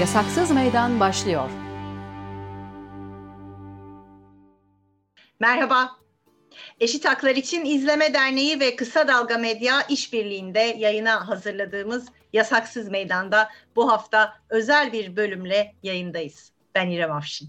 [0.00, 1.50] Yasaksız Meydan başlıyor.
[5.40, 5.99] Merhaba.
[6.80, 13.92] Eşit Haklar İçin İzleme Derneği ve Kısa Dalga Medya işbirliğinde yayına hazırladığımız Yasaksız Meydan'da bu
[13.92, 16.52] hafta özel bir bölümle yayındayız.
[16.74, 17.48] Ben İrem Afşin.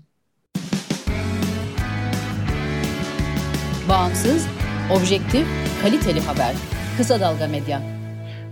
[3.90, 4.48] Bağımsız,
[4.94, 5.48] objektif,
[5.82, 6.56] kaliteli haber.
[6.98, 7.82] Kısa Dalga Medya.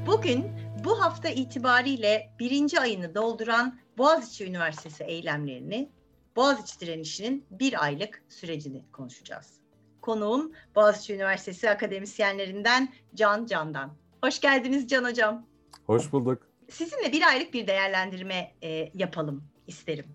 [0.07, 0.46] Bugün
[0.84, 5.90] bu hafta itibariyle birinci ayını dolduran Boğaziçi Üniversitesi eylemlerini,
[6.35, 9.59] Boğaziçi direnişinin bir aylık sürecini konuşacağız.
[10.02, 13.91] Konuğum Boğaziçi Üniversitesi akademisyenlerinden Can Can'dan.
[14.23, 15.45] Hoş geldiniz Can Hocam.
[15.85, 16.48] Hoş bulduk.
[16.70, 20.05] Sizinle bir aylık bir değerlendirme e, yapalım isterim.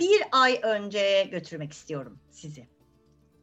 [0.00, 2.68] Bir ay önceye götürmek istiyorum sizi.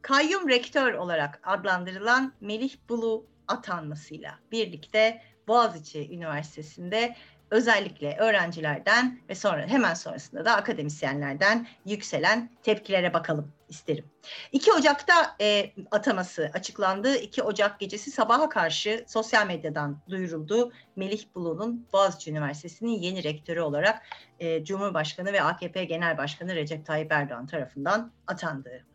[0.02, 7.16] Kayyum rektör olarak adlandırılan Melih Bulu atanmasıyla birlikte Boğaziçi Üniversitesi'nde
[7.52, 14.06] özellikle öğrencilerden ve sonra hemen sonrasında da akademisyenlerden yükselen tepkilere bakalım isterim.
[14.52, 17.16] 2 Ocak'ta e, ataması açıklandı.
[17.16, 20.72] 2 Ocak gecesi sabaha karşı sosyal medyadan duyuruldu.
[20.96, 24.02] Melih Bulu'nun Boğaziçi Üniversitesi'nin yeni rektörü olarak
[24.40, 28.86] e, Cumhurbaşkanı ve AKP Genel Başkanı Recep Tayyip Erdoğan tarafından atandığı.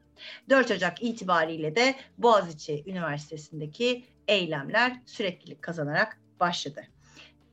[0.49, 6.92] 4 Ocak itibariyle de Boğaziçi Üniversitesi'ndeki eylemler süreklilik kazanarak başladı.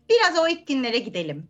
[0.10, 1.48] Biraz o ilk günlere gidelim.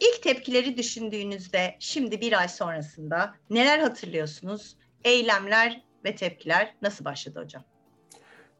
[0.00, 4.76] İlk tepkileri düşündüğünüzde şimdi bir ay sonrasında neler hatırlıyorsunuz?
[5.04, 7.62] Eylemler ve tepkiler nasıl başladı hocam?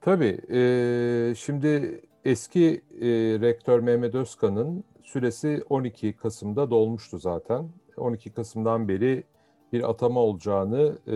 [0.00, 0.40] Tabii.
[0.50, 3.06] E, şimdi eski e,
[3.40, 7.68] rektör Mehmet Özkan'ın süresi 12 Kasım'da dolmuştu zaten.
[7.96, 9.24] 12 Kasım'dan beri
[9.72, 11.14] bir atama olacağını e,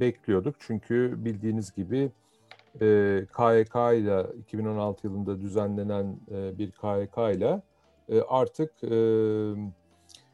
[0.00, 0.56] bekliyorduk.
[0.58, 2.10] Çünkü bildiğiniz gibi
[2.80, 7.62] e, KYK ile 2016 yılında düzenlenen e, bir KYK ile
[8.08, 8.96] e, artık e,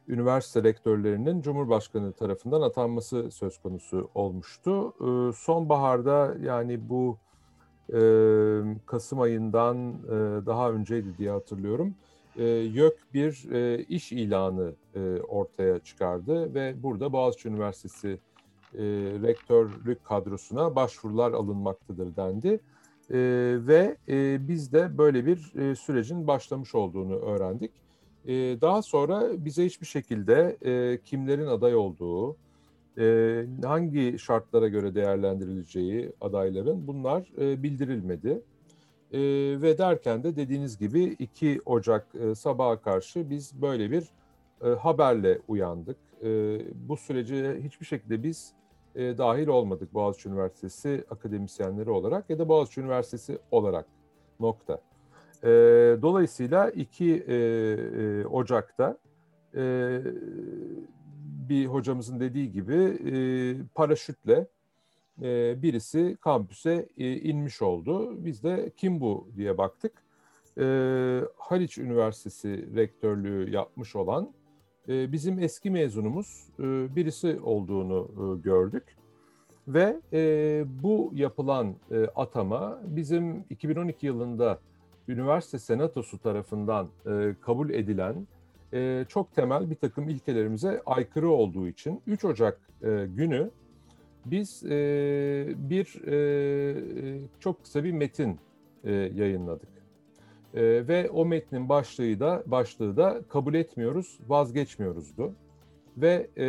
[0.09, 4.95] üniversite rektörlerinin Cumhurbaşkanı tarafından atanması söz konusu olmuştu.
[5.01, 7.19] E, sonbaharda yani bu
[7.93, 8.01] e,
[8.87, 11.95] Kasım ayından e, daha önceydi diye hatırlıyorum.
[12.37, 18.19] E, YÖK bir e, iş ilanı e, ortaya çıkardı ve burada Boğaziçi Üniversitesi
[18.75, 18.83] e,
[19.23, 22.61] rektörlük kadrosuna başvurular alınmaktadır dendi.
[23.11, 23.19] E,
[23.67, 27.71] ve e, biz de böyle bir e, sürecin başlamış olduğunu öğrendik.
[28.27, 32.37] E, daha sonra bize hiçbir şekilde e, kimlerin aday olduğu,
[32.99, 38.43] e, hangi şartlara göre değerlendirileceği adayların bunlar e, bildirilmedi.
[39.13, 39.21] E,
[39.63, 44.05] ve derken de dediğiniz gibi 2 Ocak e, sabaha karşı biz böyle bir
[44.65, 45.97] e, haberle uyandık.
[46.23, 48.53] E, bu sürece hiçbir şekilde biz
[48.95, 53.87] e, dahil olmadık Boğaziçi Üniversitesi akademisyenleri olarak ya da Boğaziçi Üniversitesi olarak
[54.41, 54.81] nokta.
[55.43, 55.49] E,
[56.03, 58.99] dolayısıyla 2 e, e, Ocak'ta
[59.55, 60.01] e,
[61.49, 63.15] bir hocamızın dediği gibi e,
[63.75, 64.47] paraşütle
[65.23, 68.25] e, birisi kampüse e, inmiş oldu.
[68.25, 69.93] Biz de kim bu diye baktık.
[70.59, 70.65] E,
[71.37, 74.33] Haliç Üniversitesi rektörlüğü yapmış olan
[74.89, 76.63] e, bizim eski mezunumuz e,
[76.97, 78.85] birisi olduğunu e, gördük.
[79.69, 84.59] Ve e, bu yapılan e, atama bizim 2012 yılında
[85.09, 88.27] üniversite senatosu tarafından e, kabul edilen
[88.73, 93.51] e, çok temel bir takım ilkelerimize aykırı olduğu için 3 Ocak e, günü
[94.27, 94.71] biz e,
[95.57, 98.39] bir e, çok kısa bir metin
[98.85, 99.78] e, yayınladık.
[100.55, 105.35] E, ve o metnin başlığı da başlığı da kabul etmiyoruz, vazgeçmiyoruzdu.
[105.97, 106.47] Ve e,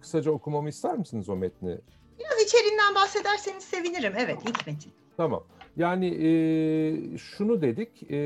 [0.00, 1.78] kısaca okumamı ister misiniz o metni?
[2.18, 4.12] Biraz içeriğinden bahsederseniz sevinirim.
[4.16, 4.92] Evet, ilk metin.
[5.16, 5.44] Tamam.
[5.76, 8.16] Yani e, şunu dedik, e,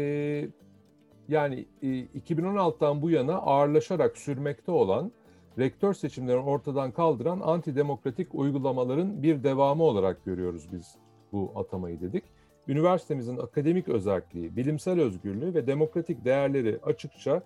[1.28, 5.12] yani e, 2016'dan bu yana ağırlaşarak sürmekte olan
[5.58, 10.94] rektör seçimlerini ortadan kaldıran antidemokratik uygulamaların bir devamı olarak görüyoruz biz
[11.32, 12.25] bu atamayı dedik.
[12.68, 17.42] Üniversitemizin akademik özelliği, bilimsel özgürlüğü ve demokratik değerleri açıkça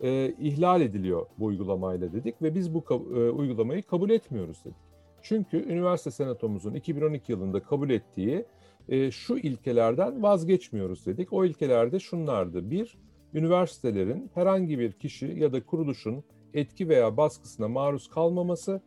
[0.00, 2.94] e, ihlal ediliyor bu uygulamayla dedik ve biz bu e,
[3.30, 4.76] uygulamayı kabul etmiyoruz dedik.
[5.22, 8.44] Çünkü üniversite senatomuzun 2012 yılında kabul ettiği
[8.88, 11.32] e, şu ilkelerden vazgeçmiyoruz dedik.
[11.32, 12.70] O ilkelerde şunlardı.
[12.70, 12.98] Bir,
[13.34, 16.24] üniversitelerin herhangi bir kişi ya da kuruluşun
[16.54, 18.80] etki veya baskısına maruz kalmaması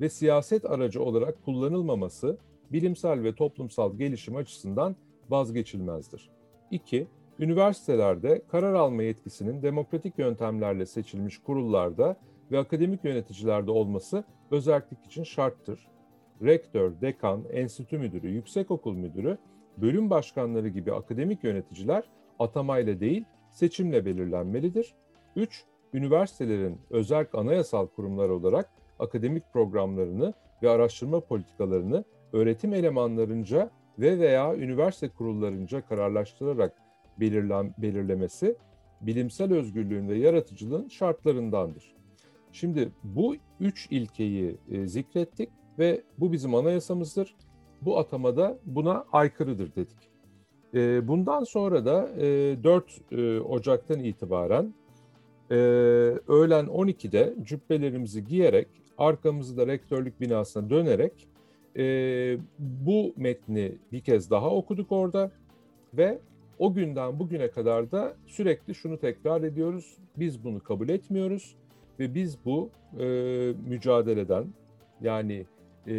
[0.00, 2.38] ve siyaset aracı olarak kullanılmaması
[2.72, 4.96] bilimsel ve toplumsal gelişim açısından
[5.30, 6.30] vazgeçilmezdir.
[6.70, 7.06] 2.
[7.38, 12.16] Üniversitelerde karar alma yetkisinin demokratik yöntemlerle seçilmiş kurullarda
[12.50, 15.88] ve akademik yöneticilerde olması özellik için şarttır.
[16.42, 19.38] Rektör, dekan, enstitü müdürü, yüksekokul müdürü,
[19.76, 22.04] bölüm başkanları gibi akademik yöneticiler
[22.38, 24.94] atamayla değil seçimle belirlenmelidir.
[25.36, 25.64] 3.
[25.94, 35.08] Üniversitelerin özel anayasal kurumlar olarak akademik programlarını ve araştırma politikalarını öğretim elemanlarınca ve veya üniversite
[35.08, 36.74] kurullarınca kararlaştırarak
[37.20, 38.56] belirlen, belirlemesi
[39.00, 41.94] bilimsel özgürlüğün ve yaratıcılığın şartlarındandır.
[42.52, 45.48] Şimdi bu üç ilkeyi e, zikrettik
[45.78, 47.36] ve bu bizim anayasamızdır.
[47.82, 50.10] Bu atamada buna aykırıdır dedik.
[50.74, 54.74] E, bundan sonra da e, 4 e, Ocak'tan itibaren
[55.50, 55.54] e,
[56.28, 61.28] öğlen 12'de cübbelerimizi giyerek arkamızı da rektörlük binasına dönerek
[61.76, 65.30] e, bu metni bir kez daha okuduk orada
[65.94, 66.18] ve
[66.58, 69.98] o günden bugüne kadar da sürekli şunu tekrar ediyoruz.
[70.16, 71.56] Biz bunu kabul etmiyoruz
[72.00, 73.04] ve biz bu e,
[73.68, 74.44] mücadeleden
[75.00, 75.46] yani
[75.86, 75.92] e,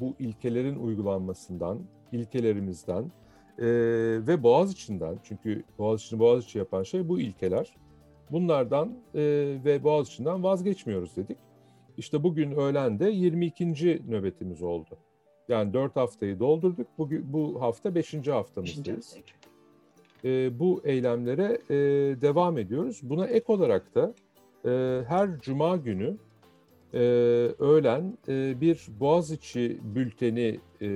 [0.00, 1.78] bu ilkelerin uygulanmasından,
[2.12, 3.02] ilkelerimizden
[3.58, 3.66] e,
[4.26, 7.76] ve Boğaziçi'nden çünkü Boğaziçi'ni Boğaziçi yapan şey bu ilkeler.
[8.30, 9.20] Bunlardan e,
[9.64, 11.38] ve Boğaziçi'nden vazgeçmiyoruz dedik.
[12.02, 14.02] İşte bugün öğlen de 22.
[14.08, 14.98] nöbetimiz oldu.
[15.48, 16.86] Yani 4 haftayı doldurduk.
[16.98, 18.28] Bugün, bu hafta 5.
[18.28, 19.16] haftamızdayız.
[20.24, 21.76] E, bu eylemlere e,
[22.20, 23.00] devam ediyoruz.
[23.02, 24.14] Buna ek olarak da
[24.64, 26.16] e, her cuma günü
[26.94, 26.98] e,
[27.58, 30.88] öğlen e, bir Boğaziçi bülteni e,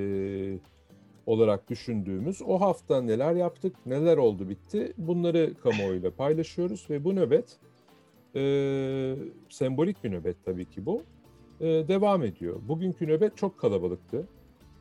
[1.26, 7.58] olarak düşündüğümüz o hafta neler yaptık, neler oldu bitti bunları kamuoyuyla paylaşıyoruz ve bu nöbet
[8.34, 9.16] e,
[9.48, 11.02] sembolik bir nöbet tabii ki bu
[11.60, 12.56] e, devam ediyor.
[12.68, 14.26] Bugünkü nöbet çok kalabalıktı.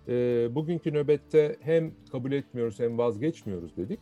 [0.08, 0.14] E,
[0.56, 4.00] bugünkü nöbette hem kabul etmiyoruz hem vazgeçmiyoruz dedik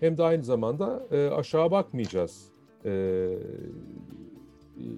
[0.00, 2.48] hem de aynı zamanda e, aşağı bakmayacağız
[2.84, 3.28] e,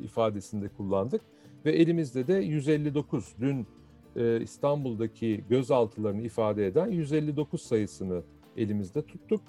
[0.03, 1.23] ifadesinde kullandık
[1.65, 3.67] ve elimizde de 159 dün
[4.17, 8.23] e, İstanbul'daki gözaltılarını ifade eden 159 sayısını
[8.56, 9.43] elimizde tuttuk.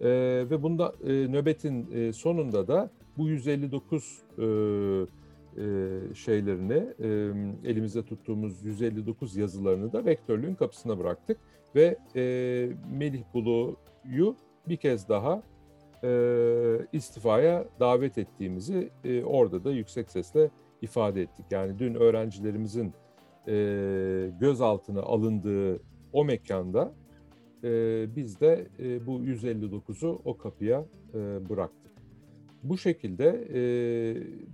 [0.00, 0.08] E,
[0.50, 7.08] ve bunda e, nöbetin e, sonunda da bu 159 e, e, şeylerini e,
[7.70, 11.38] elimizde tuttuğumuz 159 yazılarını da rektörlüğün kapısına bıraktık
[11.74, 12.22] ve e,
[12.90, 14.36] Melih Bulu'yu
[14.68, 15.42] bir kez daha
[16.04, 16.10] e,
[16.92, 20.50] istifaya davet ettiğimizi e, orada da yüksek sesle
[20.82, 21.46] ifade ettik.
[21.50, 22.92] Yani dün öğrencilerimizin
[23.48, 25.80] e, gözaltına alındığı
[26.12, 26.92] o mekanda
[27.64, 27.68] e,
[28.16, 30.84] biz de e, bu 159'u o kapıya
[31.14, 31.79] e, bıraktık.
[32.62, 33.32] Bu şekilde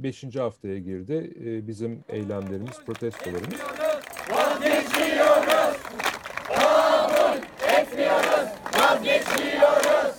[0.03, 0.25] 5.
[0.25, 3.61] E, haftaya girdi e, bizim eylemlerimiz, protestolarımız.
[4.31, 5.77] Vazgeçmiyoruz!
[6.49, 7.39] Kabul
[7.79, 8.49] etmiyoruz!
[8.81, 10.17] Vazgeçmiyoruz!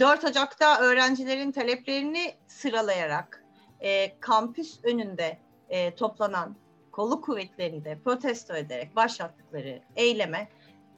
[0.00, 3.44] 4 Ocak'ta öğrencilerin taleplerini sıralayarak
[3.80, 5.38] e, kampüs önünde
[5.68, 6.56] e, toplanan
[6.92, 10.48] kolluk kuvvetlerinde protesto ederek başlattıkları eyleme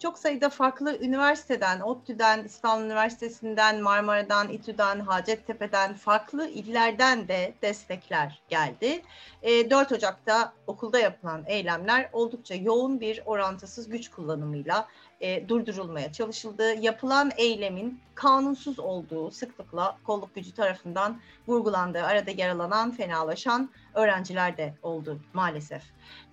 [0.03, 9.03] çok sayıda farklı üniversiteden, ODTÜ'den, İstanbul Üniversitesi'nden, Marmara'dan, İTÜ'den, Hacettepe'den, farklı illerden de destekler geldi.
[9.43, 14.89] 4 Ocak'ta okulda yapılan eylemler oldukça yoğun bir orantısız güç kullanımıyla
[15.21, 16.75] e, durdurulmaya çalışıldı.
[16.75, 25.21] Yapılan eylemin kanunsuz olduğu sıklıkla kolluk gücü tarafından vurgulandığı, arada yaralanan, fenalaşan öğrenciler de oldu
[25.33, 25.83] maalesef.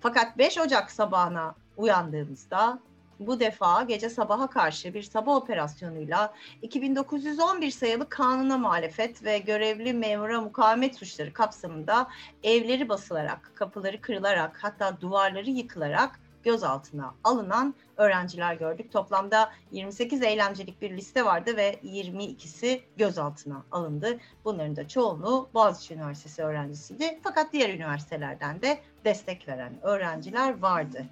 [0.00, 2.78] Fakat 5 Ocak sabahına uyandığımızda
[3.20, 10.40] bu defa gece sabaha karşı bir sabah operasyonuyla 2911 sayılı kanuna muhalefet ve görevli memura
[10.40, 12.08] mukavemet suçları kapsamında
[12.42, 18.92] evleri basılarak, kapıları kırılarak hatta duvarları yıkılarak gözaltına alınan öğrenciler gördük.
[18.92, 24.18] Toplamda 28 eylemcilik bir liste vardı ve 22'si gözaltına alındı.
[24.44, 27.20] Bunların da çoğunluğu Boğaziçi Üniversitesi öğrencisiydi.
[27.22, 31.06] Fakat diğer üniversitelerden de destek veren öğrenciler vardı.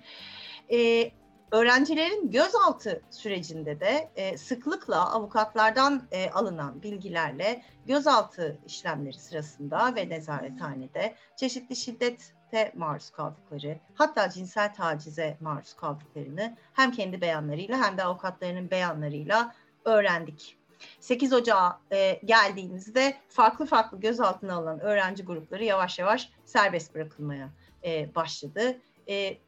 [0.73, 1.11] Ee,
[1.53, 11.15] öğrencilerin gözaltı sürecinde de e, sıklıkla avukatlardan e, alınan bilgilerle gözaltı işlemleri sırasında ve nezarethanede
[11.37, 18.05] çeşitli şiddet şiddete maruz kaldıkları, hatta cinsel tacize maruz kaldıklarını hem kendi beyanlarıyla hem de
[18.05, 20.59] avukatlarının beyanlarıyla öğrendik.
[21.01, 27.49] 8 Ocağı e, geldiğimizde farklı farklı gözaltına alınan öğrenci grupları yavaş yavaş serbest bırakılmaya
[27.85, 28.79] e, başladı.
[29.09, 29.39] E,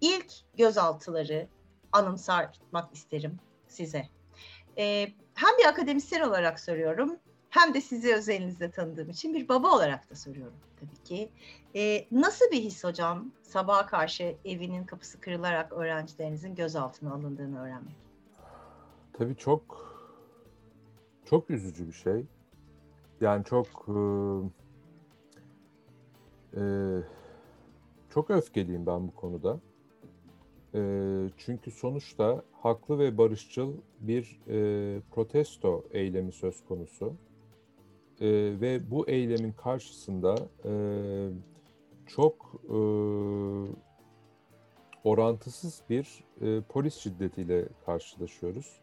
[0.00, 1.48] ilk gözaltıları
[1.92, 3.38] anımsatmak isterim
[3.68, 4.08] size.
[4.78, 7.16] E, hem bir akademisyen olarak soruyorum
[7.50, 11.30] hem de sizi özelinizde tanıdığım için bir baba olarak da soruyorum tabii ki.
[11.74, 17.96] E, nasıl bir his hocam sabaha karşı evinin kapısı kırılarak öğrencilerinizin gözaltına alındığını öğrenmek?
[19.12, 19.90] Tabii çok
[21.24, 22.26] çok üzücü bir şey.
[23.20, 23.86] Yani çok
[26.56, 26.62] e,
[28.10, 29.60] çok öfkeliyim ben bu konuda.
[30.74, 30.80] E,
[31.36, 37.14] çünkü sonuçta haklı ve barışçıl bir e, protesto eylemi söz konusu.
[38.20, 38.26] E,
[38.60, 40.34] ve bu eylemin karşısında
[40.64, 40.72] e,
[42.06, 42.78] çok e,
[45.04, 48.80] orantısız bir e, polis şiddetiyle karşılaşıyoruz.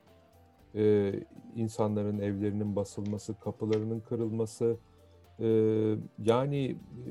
[0.75, 1.13] E,
[1.55, 4.77] insanların evlerinin basılması, kapılarının kırılması,
[5.39, 5.47] e,
[6.19, 7.09] yani e,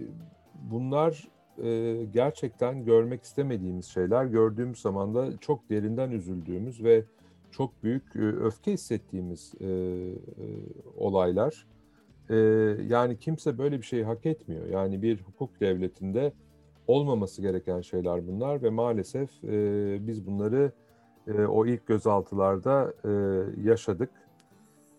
[0.55, 1.29] bunlar
[1.63, 4.25] e, gerçekten görmek istemediğimiz şeyler.
[4.25, 7.05] Gördüğümüz zaman da çok derinden üzüldüğümüz ve
[7.51, 9.71] çok büyük e, öfke hissettiğimiz e, e,
[10.97, 11.67] olaylar.
[12.31, 12.37] E,
[12.89, 14.67] yani kimse böyle bir şeyi hak etmiyor.
[14.67, 16.33] Yani bir hukuk devletinde
[16.87, 20.73] olmaması gereken şeyler bunlar ve maalesef e, biz bunları
[21.27, 23.11] e, o ilk gözaltılarda e,
[23.71, 24.11] yaşadık.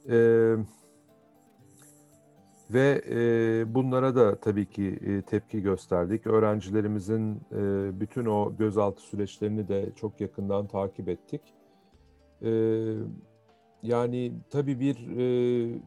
[0.09, 0.55] E,
[2.71, 6.27] ve e, bunlara da tabii ki e, tepki gösterdik.
[6.27, 11.41] Öğrencilerimizin e, bütün o gözaltı süreçlerini de çok yakından takip ettik.
[12.41, 12.51] E,
[13.83, 15.79] yani tabii bir e,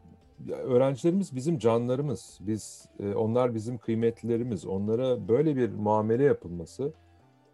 [0.53, 2.39] öğrencilerimiz bizim canlarımız.
[2.41, 4.65] Biz e, onlar bizim kıymetlilerimiz.
[4.65, 6.93] Onlara böyle bir muamele yapılması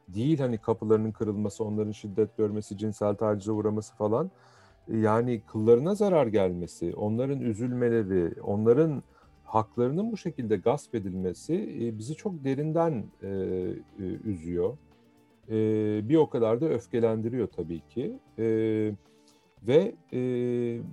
[0.07, 4.31] değil hani kapılarının kırılması, onların şiddet görmesi, cinsel tacize uğraması falan.
[4.87, 9.03] E, yani kıllarına zarar gelmesi, onların üzülmeleri, onların
[9.47, 14.77] haklarının bu şekilde gasp edilmesi e, bizi çok derinden e, e, üzüyor.
[15.49, 15.53] E,
[16.09, 18.13] bir o kadar da öfkelendiriyor tabii ki.
[18.39, 18.45] E,
[19.67, 20.19] ve e,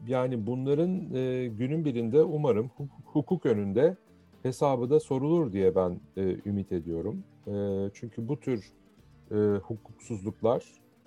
[0.08, 2.70] yani bunların e, günün birinde umarım
[3.04, 3.96] hukuk önünde
[4.42, 7.25] hesabı da sorulur diye ben e, ümit ediyorum.
[7.46, 7.52] E,
[7.94, 8.73] çünkü bu tür
[9.30, 10.64] e, hukuksuzluklar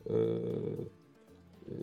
[0.10, 1.74] e, e,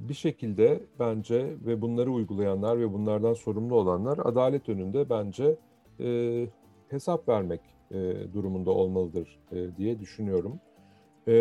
[0.00, 5.56] bir şekilde bence ve bunları uygulayanlar ve bunlardan sorumlu olanlar adalet önünde bence
[6.00, 6.46] e,
[6.88, 7.60] hesap vermek
[7.90, 7.96] e,
[8.34, 10.60] durumunda olmalıdır e, diye düşünüyorum.
[11.26, 11.34] E,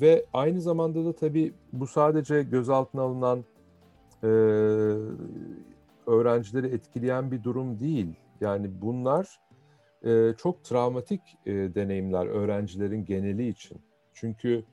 [0.00, 3.44] ve aynı zamanda da tabii bu sadece gözaltına alınan
[4.22, 4.26] e,
[6.06, 8.14] öğrencileri etkileyen bir durum değil.
[8.40, 9.40] Yani bunlar
[10.04, 13.78] e, çok travmatik e, deneyimler öğrencilerin geneli için.
[14.14, 14.64] Çünkü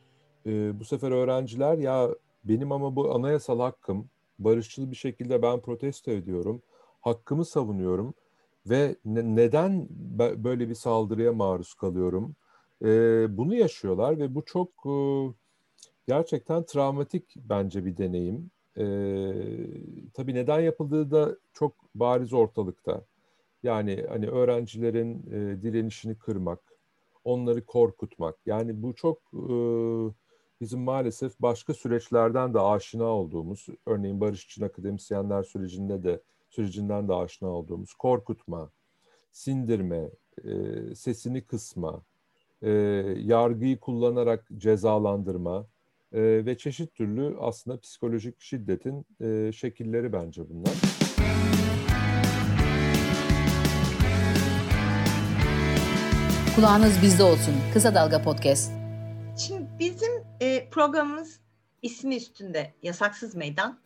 [0.45, 2.09] e, bu sefer öğrenciler ya
[2.47, 6.61] benim ama bu anayasal hakkım, barışçıl bir şekilde ben protesto ediyorum,
[7.01, 8.13] hakkımı savunuyorum
[8.65, 9.87] ve ne, neden
[10.43, 12.35] böyle bir saldırıya maruz kalıyorum?
[12.85, 12.87] E,
[13.37, 14.95] bunu yaşıyorlar ve bu çok e,
[16.07, 18.51] gerçekten travmatik bence bir deneyim.
[18.77, 18.85] E,
[20.13, 23.05] tabii neden yapıldığı da çok bariz ortalıkta.
[23.63, 26.59] Yani hani öğrencilerin e, direnişini kırmak,
[27.23, 28.35] onları korkutmak.
[28.45, 29.55] Yani bu çok e,
[30.61, 37.49] bizim maalesef başka süreçlerden de aşina olduğumuz, örneğin barışçı akademisyenler sürecinde de sürecinden de aşina
[37.49, 38.71] olduğumuz korkutma,
[39.31, 40.09] sindirme,
[40.43, 40.51] e,
[40.95, 42.01] sesini kısma,
[42.61, 42.69] e,
[43.17, 45.67] yargıyı kullanarak cezalandırma
[46.13, 50.73] e, ve çeşit türlü aslında psikolojik şiddetin e, şekilleri bence bunlar.
[56.55, 57.53] Kulağınız bizde olsun.
[57.73, 58.71] Kısa Dalga Podcast.
[59.37, 60.06] Şimdi bizim e,
[60.77, 61.39] programımız
[61.81, 63.79] ismi üstünde Yasaksız Meydan.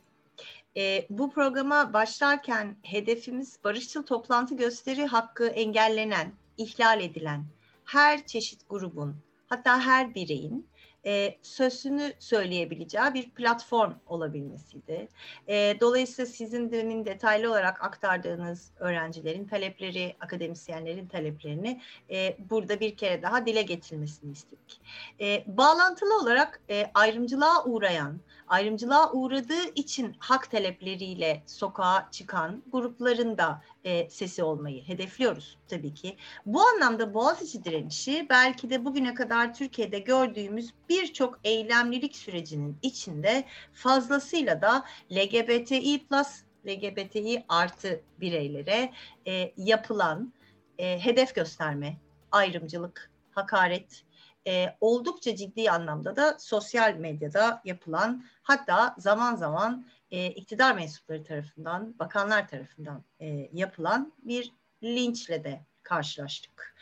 [0.78, 7.46] E, bu programa başlarken hedefimiz barışçıl toplantı gösteri hakkı engellenen, ihlal edilen
[7.86, 9.16] her çeşit grubun
[9.48, 10.68] hatta her bireyin
[11.06, 15.08] e, sözünü söyleyebileceği bir platform olabilmesiydi.
[15.48, 23.22] E, dolayısıyla sizin demin detaylı olarak aktardığınız öğrencilerin talepleri, akademisyenlerin taleplerini e, burada bir kere
[23.22, 24.82] daha dile getirilmesini istedik.
[25.20, 28.20] E, bağlantılı olarak e, ayrımcılığa uğrayan,
[28.52, 36.18] ayrımcılığa uğradığı için hak talepleriyle sokağa çıkan grupların da e, sesi olmayı hedefliyoruz tabii ki.
[36.46, 43.44] Bu anlamda Boğaziçi direnişi belki de bugüne kadar Türkiye'de gördüğümüz birçok eylemlilik sürecinin içinde
[43.74, 46.02] fazlasıyla da LGBTİ+,
[46.68, 48.94] LGBTİ artı bireylere
[49.28, 50.34] e, yapılan
[50.78, 51.98] e, hedef gösterme,
[52.32, 54.04] ayrımcılık, hakaret,
[54.48, 62.00] e, oldukça ciddi anlamda da sosyal medyada yapılan hatta zaman zaman e, iktidar mensupları tarafından,
[62.00, 64.52] bakanlar tarafından e, yapılan bir
[64.84, 66.76] linçle de karşılaştık.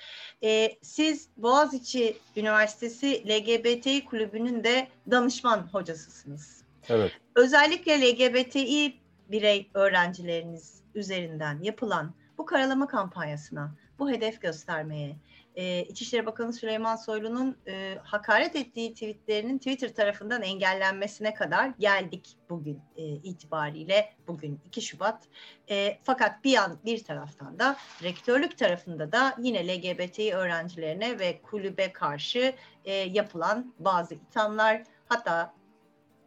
[0.44, 6.64] E, siz Boğaziçi Üniversitesi LGBTİ Kulübü'nün de danışman hocasısınız.
[6.90, 7.12] Evet.
[7.36, 9.00] Özellikle LGBTİ
[9.30, 15.16] birey öğrencileriniz üzerinden yapılan bu karalama kampanyasına, bu hedef göstermeye
[15.60, 22.82] e, İçişleri Bakanı Süleyman Soylu'nun e, hakaret ettiği tweetlerinin Twitter tarafından engellenmesine kadar geldik bugün
[22.98, 25.24] e, itibariyle bugün 2 Şubat.
[25.70, 31.94] E, fakat bir yan bir taraftan da rektörlük tarafında da yine LGBTİ öğrencilerine ve kulübe
[31.94, 32.54] karşı
[32.86, 35.54] e, yapılan bazı ithamlar hatta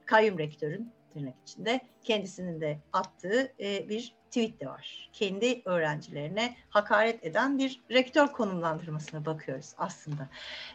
[0.06, 5.08] kayyum rektörün tırnak içinde kendisinin de attığı e, bir tweet de var.
[5.12, 10.28] Kendi öğrencilerine hakaret eden bir rektör konumlandırmasına bakıyoruz aslında.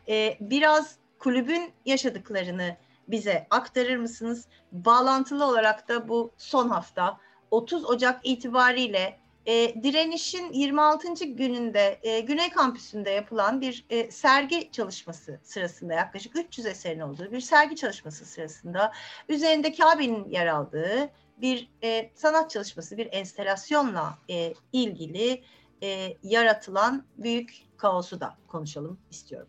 [0.08, 4.48] E, biraz kulübün yaşadıklarını bize aktarır mısınız?
[4.72, 7.18] Bağlantılı olarak da bu son hafta
[7.52, 11.26] 30 Ocak itibariyle e, direnişin 26.
[11.26, 17.42] gününde e, Güney Kampüsü'nde yapılan bir e, sergi çalışması sırasında yaklaşık 300 eserin olduğu bir
[17.42, 18.94] sergi çalışması sırasında
[19.30, 21.10] üzerinde Kabe'nin yer aldığı
[21.42, 25.42] bir e, sanat çalışması, bir enstelasyonla e, ilgili
[25.84, 29.48] e, yaratılan büyük kaosu da konuşalım istiyorum.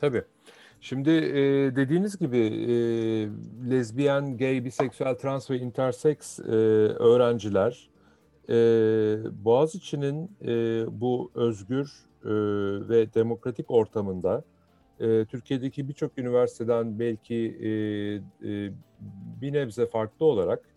[0.00, 0.24] Tabii.
[0.80, 1.42] Şimdi e,
[1.76, 2.74] dediğiniz gibi e,
[3.70, 7.90] lezbiyen, gay, biseksüel, trans ve intersex e, öğrenciler
[8.48, 8.54] e,
[9.44, 12.28] Boğaziçi'nin e, bu özgür e,
[12.88, 14.44] ve demokratik ortamında
[15.00, 17.68] e, Türkiye'deki birçok üniversiteden belki e,
[18.48, 18.72] e,
[19.40, 20.71] bir nebze farklı olarak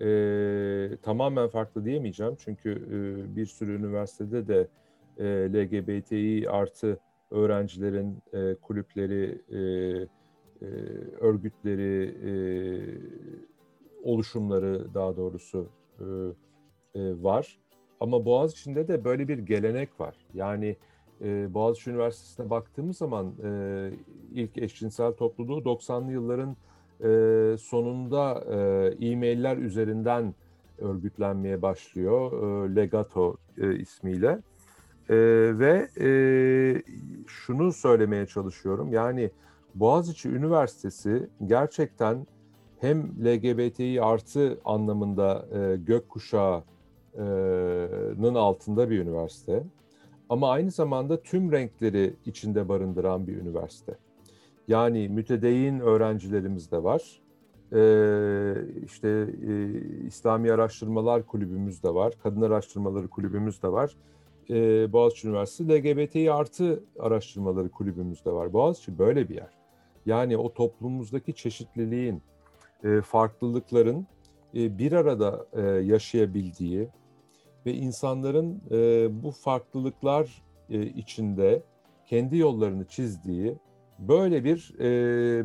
[0.00, 4.68] e, tamamen farklı diyemeyeceğim çünkü e, bir sürü üniversitede de
[5.18, 6.98] e, LGBTİ artı
[7.30, 9.58] öğrencilerin e, kulüpleri, e,
[11.20, 12.32] örgütleri, e,
[14.02, 15.68] oluşumları daha doğrusu
[16.00, 16.04] e,
[16.94, 17.58] e, var.
[18.00, 20.16] Ama Boğaziçi'nde de böyle bir gelenek var.
[20.34, 20.76] Yani
[21.20, 23.90] e, Boğaziçi Üniversitesi'ne baktığımız zaman e,
[24.32, 26.56] ilk eşcinsel topluluğu 90'lı yılların
[27.02, 28.44] e, sonunda
[29.00, 30.34] e-mailler üzerinden
[30.78, 32.32] örgütlenmeye başlıyor.
[32.32, 34.38] E, Legato e, ismiyle.
[35.08, 35.16] E,
[35.58, 36.08] ve e,
[37.26, 38.92] şunu söylemeye çalışıyorum.
[38.92, 39.30] Yani
[39.74, 42.26] Boğaziçi Üniversitesi gerçekten
[42.80, 49.62] hem LGBTİ artı anlamında e, gökkuşağının altında bir üniversite
[50.28, 53.96] ama aynı zamanda tüm renkleri içinde barındıran bir üniversite.
[54.68, 57.22] Yani mütedeyyin öğrencilerimiz de var.
[57.72, 59.08] Ee, işte
[59.48, 62.14] e, İslami Araştırmalar Kulübümüz de var.
[62.22, 63.96] Kadın Araştırmaları Kulübümüz de var.
[64.50, 68.52] Ee, Boğaziçi Üniversitesi LGBTİ artı araştırmaları kulübümüz de var.
[68.52, 69.50] Boğaziçi böyle bir yer.
[70.06, 72.22] Yani o toplumumuzdaki çeşitliliğin,
[72.84, 74.06] e, farklılıkların
[74.54, 76.88] e, bir arada e, yaşayabildiği
[77.66, 81.62] ve insanların e, bu farklılıklar e, içinde
[82.06, 83.58] kendi yollarını çizdiği
[84.08, 85.44] böyle bir e,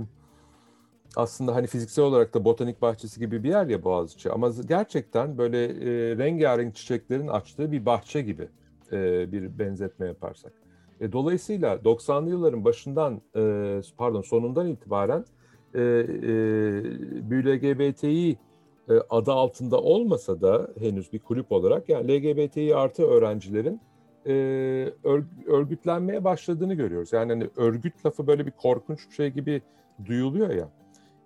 [1.15, 5.65] aslında hani fiziksel olarak da botanik bahçesi gibi bir yer ya Boğaziçi ama gerçekten böyle
[5.65, 8.47] e, rengarenk çiçeklerin açtığı bir bahçe gibi
[8.91, 10.53] e, bir benzetme yaparsak.
[11.01, 15.25] E, dolayısıyla 90'lı yılların başından e, pardon sonundan itibaren
[15.73, 15.83] e, e,
[17.31, 18.37] BLGBTİ
[18.89, 23.81] e, adı altında olmasa da henüz bir kulüp olarak yani LGBTİ artı öğrencilerin
[24.27, 24.33] e,
[25.47, 27.13] örgütlenmeye başladığını görüyoruz.
[27.13, 29.61] Yani hani örgüt lafı böyle bir korkunç bir şey gibi
[30.05, 30.69] duyuluyor ya.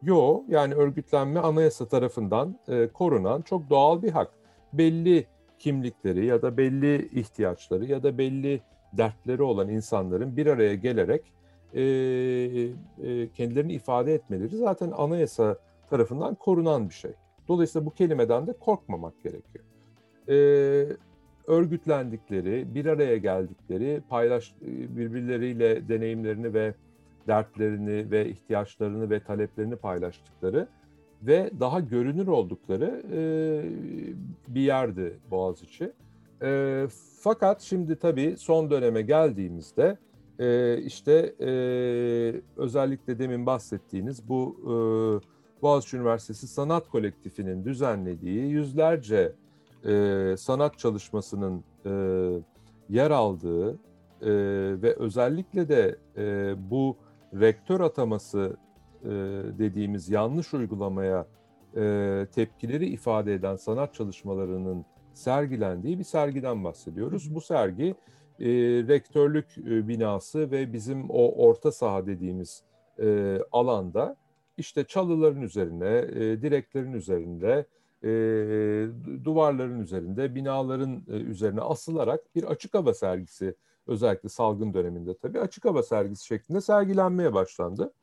[0.03, 4.31] Yo yani örgütlenme anayasa tarafından e, korunan çok doğal bir hak.
[4.73, 5.25] Belli
[5.59, 8.61] kimlikleri ya da belli ihtiyaçları ya da belli
[8.93, 11.21] dertleri olan insanların bir araya gelerek
[11.73, 15.57] e, e, kendilerini ifade etmeleri zaten anayasa
[15.89, 17.11] tarafından korunan bir şey.
[17.47, 19.65] Dolayısıyla bu kelimeden de korkmamak gerekiyor.
[20.29, 20.35] E,
[21.47, 26.73] örgütlendikleri, bir araya geldikleri, paylaş birbirleriyle deneyimlerini ve
[27.27, 30.67] dertlerini ve ihtiyaçlarını ve taleplerini paylaştıkları
[31.21, 33.23] ve daha görünür oldukları e,
[34.47, 35.91] bir yerdi Boğaziçi.
[36.41, 36.87] E,
[37.21, 39.97] fakat şimdi tabii son döneme geldiğimizde
[40.39, 41.51] e, işte e,
[42.57, 44.71] özellikle demin bahsettiğiniz bu e,
[45.61, 49.33] Boğaziçi Üniversitesi Sanat Kolektifi'nin düzenlediği yüzlerce
[49.85, 51.91] e, sanat çalışmasının e,
[52.89, 53.71] yer aldığı
[54.21, 54.31] e,
[54.81, 56.97] ve özellikle de e, bu
[57.33, 58.57] rektör ataması
[59.03, 59.09] e,
[59.59, 61.27] dediğimiz yanlış uygulamaya
[61.75, 67.35] e, tepkileri ifade eden sanat çalışmalarının sergilendiği bir sergiden bahsediyoruz.
[67.35, 67.95] Bu sergi
[68.39, 68.47] e,
[68.87, 72.63] rektörlük e, binası ve bizim o orta saha dediğimiz
[72.99, 74.15] e, alanda
[74.57, 77.65] işte çalıların üzerine, e, direklerin üzerinde,
[78.03, 78.09] e,
[79.23, 83.55] duvarların üzerinde, binaların e, üzerine asılarak bir açık hava sergisi
[83.87, 87.93] özellikle salgın döneminde tabii açık hava sergisi şeklinde sergilenmeye başlandı.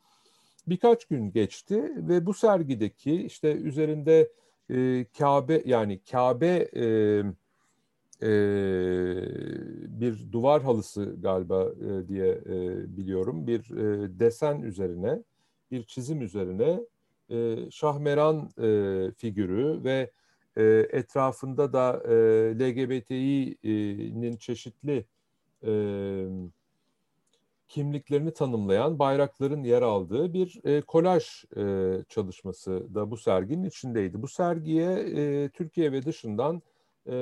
[0.66, 4.32] Birkaç gün geçti ve bu sergideki işte üzerinde
[4.70, 6.84] e, Kabe yani Kabe e,
[8.22, 8.30] e,
[10.00, 13.46] bir duvar halısı galiba e, diye e, biliyorum.
[13.46, 15.22] Bir e, desen üzerine,
[15.70, 16.80] bir çizim üzerine
[17.30, 20.10] e, Şahmeran e, figürü ve
[20.56, 20.62] e,
[20.92, 22.14] etrafında da e,
[22.58, 25.06] LGBTİ'nin çeşitli
[25.66, 25.72] e,
[27.68, 34.22] kimliklerini tanımlayan bayrakların yer aldığı bir e, kolaj e, çalışması da bu serginin içindeydi.
[34.22, 36.62] Bu sergiye e, Türkiye ve dışından
[37.06, 37.16] e,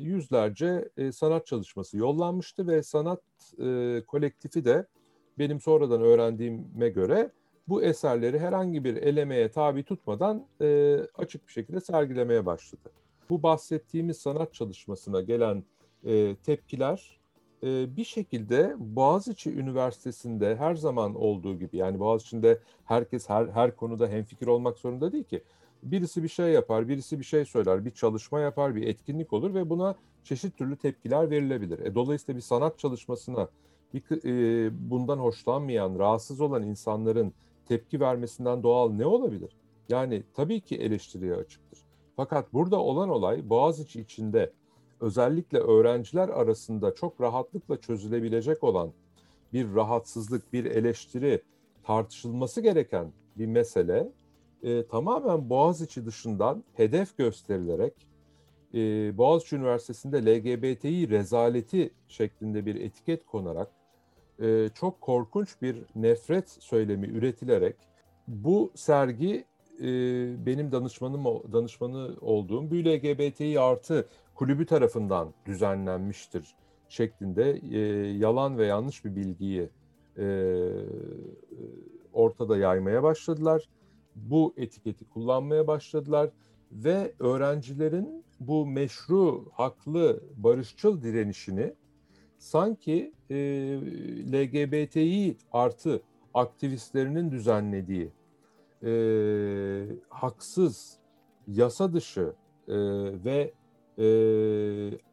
[0.00, 3.22] yüzlerce e, sanat çalışması yollanmıştı ve sanat
[3.58, 4.86] e, kolektifi de
[5.38, 7.30] benim sonradan öğrendiğime göre
[7.68, 12.90] bu eserleri herhangi bir elemeye tabi tutmadan e, açık bir şekilde sergilemeye başladı.
[13.30, 15.64] Bu bahsettiğimiz sanat çalışmasına gelen
[16.04, 17.18] e, tepkiler
[17.62, 24.08] e, bir şekilde Boğaziçi Üniversitesi'nde her zaman olduğu gibi yani Boğaziçi'nde herkes her her konuda
[24.08, 25.42] hemfikir olmak zorunda değil ki.
[25.82, 29.70] Birisi bir şey yapar, birisi bir şey söyler, bir çalışma yapar, bir etkinlik olur ve
[29.70, 31.78] buna çeşit türlü tepkiler verilebilir.
[31.78, 33.48] E, dolayısıyla bir sanat çalışmasına
[33.94, 37.32] bir, e, bundan hoşlanmayan, rahatsız olan insanların
[37.68, 39.56] tepki vermesinden doğal ne olabilir?
[39.88, 41.78] Yani tabii ki eleştiriye açıktır.
[42.16, 44.52] Fakat burada olan olay Boğaziçi içinde
[45.00, 48.92] özellikle öğrenciler arasında çok rahatlıkla çözülebilecek olan
[49.52, 51.42] bir rahatsızlık, bir eleştiri
[51.82, 54.12] tartışılması gereken bir mesele
[54.62, 57.94] e, tamamen Boğaziçi dışından hedef gösterilerek
[58.74, 58.78] e,
[59.18, 63.70] Boğaziçi Üniversitesi'nde LGBTİ rezaleti şeklinde bir etiket konarak
[64.42, 67.76] e, çok korkunç bir nefret söylemi üretilerek
[68.28, 69.44] bu sergi
[69.80, 69.86] e,
[70.46, 76.54] benim danışmanım danışmanı olduğum bir LGBTİ artı kulübü tarafından düzenlenmiştir
[76.88, 77.78] şeklinde e,
[78.12, 79.68] yalan ve yanlış bir bilgiyi
[80.18, 80.26] e,
[82.12, 83.68] ortada yaymaya başladılar.
[84.16, 86.30] Bu etiketi kullanmaya başladılar
[86.72, 91.74] ve öğrencilerin bu meşru, haklı, barışçıl direnişini
[92.38, 93.36] sanki e,
[94.32, 96.02] LGBTİ artı
[96.34, 98.10] aktivistlerinin düzenlediği
[98.84, 98.92] e,
[100.08, 100.98] haksız,
[101.48, 102.32] yasa dışı
[102.68, 102.74] e,
[103.24, 103.52] ve
[103.98, 104.06] e,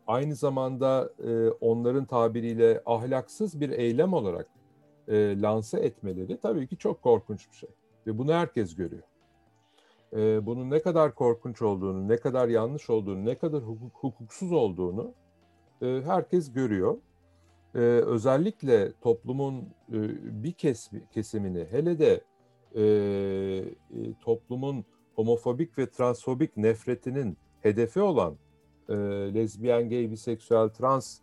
[0.08, 4.48] aynı zamanda e, onların tabiriyle ahlaksız bir eylem olarak
[5.08, 7.70] e, lanse etmeleri tabii ki çok korkunç bir şey.
[8.08, 9.04] Ve bunu herkes görüyor.
[10.14, 15.14] E, bunun ne kadar korkunç olduğunu, ne kadar yanlış olduğunu, ne kadar hukuk, hukuksuz olduğunu
[15.82, 16.98] e, herkes görüyor.
[17.76, 19.98] E, özellikle toplumun e,
[20.44, 22.22] bir kesmi, kesimini, hele de
[22.76, 23.74] e, e,
[24.22, 24.86] toplumun
[25.16, 28.36] homofobik ve transfobik nefretinin hedefi olan
[28.90, 28.94] e,
[29.34, 31.20] lezbiyen, gay, biseksüel, trans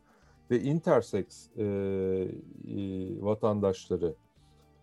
[0.50, 1.66] ve interseks e, e,
[3.22, 4.14] vatandaşları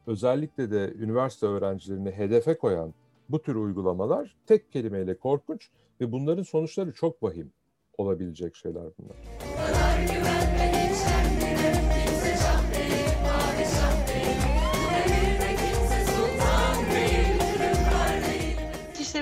[0.07, 2.93] özellikle de üniversite öğrencilerini hedefe koyan
[3.29, 5.69] bu tür uygulamalar tek kelimeyle korkunç
[6.01, 7.51] ve bunların sonuçları çok vahim
[7.97, 9.17] olabilecek şeyler bunlar.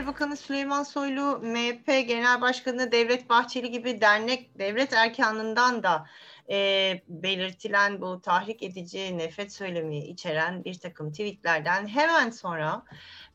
[0.08, 6.06] İçişleri Bakanı Süleyman Soylu, MHP Genel Başkanı Devlet Bahçeli gibi dernek, devlet erkanından da
[6.50, 12.84] e, belirtilen bu tahrik edici nefret söylemi içeren bir takım tweetlerden hemen sonra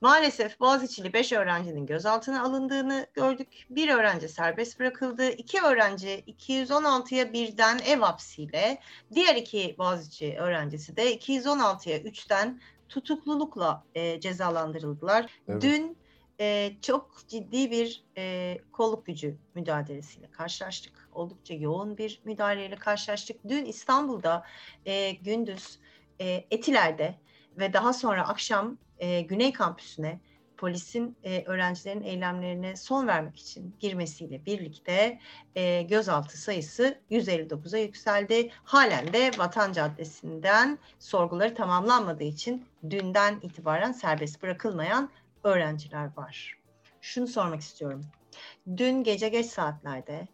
[0.00, 3.48] maalesef Boğaziçi'li 5 öğrencinin gözaltına alındığını gördük.
[3.70, 5.30] Bir öğrenci serbest bırakıldı.
[5.30, 8.78] iki öğrenci 216'ya birden ev hapsiyle,
[9.14, 15.26] diğer iki Boğaziçi öğrencisi de 216'ya 3'ten tutuklulukla e, cezalandırıldılar.
[15.48, 15.62] Evet.
[15.62, 16.01] Dün
[16.40, 21.08] e, çok ciddi bir e, kolluk gücü müdahalesiyle karşılaştık.
[21.12, 23.36] Oldukça yoğun bir müdahaleyle karşılaştık.
[23.48, 24.44] Dün İstanbul'da
[24.86, 25.78] e, gündüz
[26.20, 27.14] e, Etiler'de
[27.58, 30.20] ve daha sonra akşam e, Güney Kampüsü'ne
[30.62, 35.18] polisin e, öğrencilerin eylemlerine son vermek için girmesiyle birlikte
[35.54, 38.50] e, gözaltı sayısı 159'a yükseldi.
[38.64, 45.10] Halen de Vatan Caddesi'nden sorguları tamamlanmadığı için dünden itibaren serbest bırakılmayan
[45.44, 46.58] öğrenciler var.
[47.00, 48.04] Şunu sormak istiyorum.
[48.76, 50.28] Dün gece geç saatlerde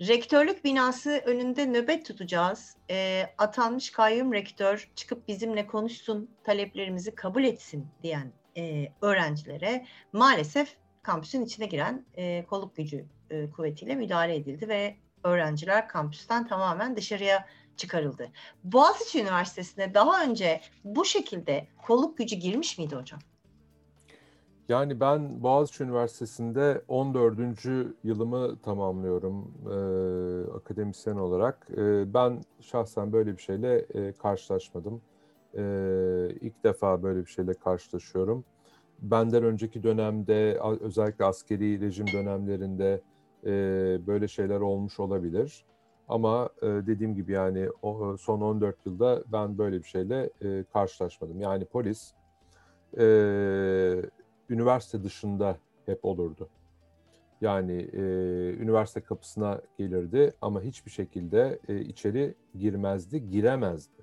[0.00, 2.76] rektörlük binası önünde nöbet tutacağız.
[2.90, 11.44] E, atanmış kayyum rektör çıkıp bizimle konuşsun, taleplerimizi kabul etsin diyen e, öğrencilere maalesef kampüsün
[11.44, 18.32] içine giren e, kolluk gücü e, kuvvetiyle müdahale edildi ve öğrenciler kampüsten tamamen dışarıya çıkarıldı.
[18.64, 23.20] Boğaziçi Üniversitesi'ne daha önce bu şekilde kolluk gücü girmiş miydi hocam?
[24.68, 27.38] Yani ben Boğaziçi Üniversitesi'nde 14.
[28.04, 29.76] yılımı tamamlıyorum e,
[30.52, 31.68] akademisyen olarak.
[31.76, 35.02] E, ben şahsen böyle bir şeyle e, karşılaşmadım.
[35.54, 35.62] E,
[36.40, 38.44] ilk defa böyle bir şeyle karşılaşıyorum.
[39.02, 43.00] Benden önceki dönemde özellikle askeri rejim dönemlerinde
[43.46, 43.50] e,
[44.06, 45.64] böyle şeyler olmuş olabilir.
[46.08, 51.40] Ama e, dediğim gibi yani o, son 14 yılda ben böyle bir şeyle e, karşılaşmadım.
[51.40, 52.12] Yani polis
[52.98, 53.04] e,
[54.50, 56.48] üniversite dışında hep olurdu.
[57.40, 58.00] Yani e,
[58.60, 64.02] üniversite kapısına gelirdi ama hiçbir şekilde e, içeri girmezdi, giremezdi.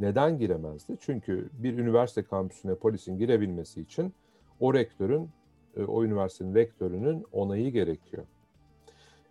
[0.00, 0.96] Neden giremezdi?
[1.00, 4.14] Çünkü bir üniversite kampüsüne polisin girebilmesi için
[4.60, 5.30] o rektörün,
[5.76, 8.24] e, o üniversitenin rektörünün onayı gerekiyor.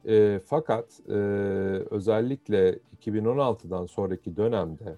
[0.07, 1.13] E, fakat e,
[1.91, 4.95] özellikle 2016'dan sonraki dönemde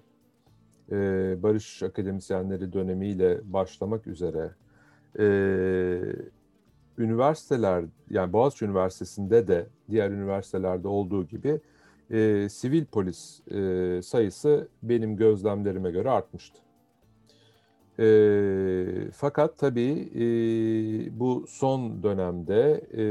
[0.92, 0.96] e,
[1.42, 4.50] Barış Akademisyenleri dönemiyle başlamak üzere
[5.18, 5.24] e,
[6.98, 11.60] üniversiteler, yani Boğaziçi Üniversitesi'nde de diğer üniversitelerde olduğu gibi
[12.10, 16.58] e, sivil polis e, sayısı benim gözlemlerime göre artmıştı.
[17.98, 18.06] E,
[19.12, 20.24] fakat tabii e,
[21.20, 23.04] bu son dönemde e,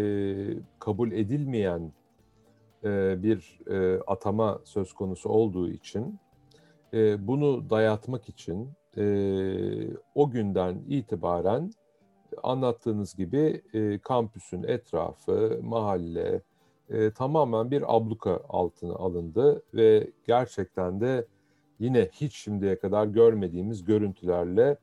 [0.80, 1.92] kabul edilmeyen
[2.84, 6.20] e, bir e, atama söz konusu olduğu için
[6.94, 9.04] e, bunu dayatmak için e,
[10.16, 11.72] o günden itibaren
[12.44, 16.42] anlattığınız gibi e, kampüsün etrafı, mahalle
[16.90, 21.26] e, tamamen bir abluka altına alındı ve gerçekten de
[21.80, 24.78] yine hiç şimdiye kadar görmediğimiz görüntülerle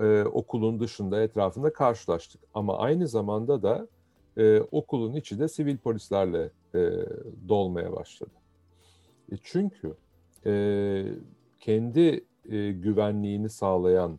[0.00, 2.40] e, okulun dışında etrafında karşılaştık.
[2.54, 3.88] Ama aynı zamanda da
[4.36, 6.90] e, okulun içi de sivil polislerle e,
[7.48, 8.30] dolmaya başladı.
[9.32, 9.94] E, çünkü
[10.46, 11.04] e,
[11.60, 14.18] kendi e, güvenliğini sağlayan,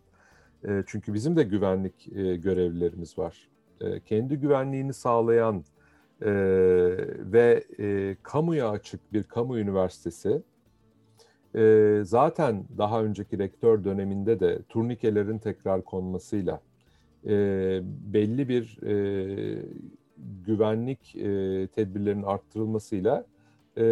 [0.68, 3.50] e, çünkü bizim de güvenlik e, görevlilerimiz var.
[3.82, 5.64] E, kendi güvenliğini sağlayan
[6.22, 6.32] e,
[7.32, 10.42] ve e, kamuya açık bir kamu üniversitesi,
[11.56, 16.62] e, zaten daha önceki rektör döneminde de turnikelerin tekrar konmasıyla
[17.26, 17.32] e,
[18.14, 19.66] belli bir e,
[20.46, 23.26] güvenlik e, tedbirlerinin arttırılmasıyla
[23.78, 23.84] e,